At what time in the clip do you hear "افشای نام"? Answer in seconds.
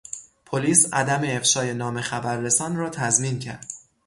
1.23-2.01